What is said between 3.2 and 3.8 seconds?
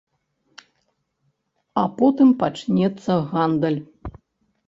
гандаль.